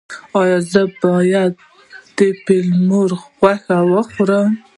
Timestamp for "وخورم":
3.93-4.49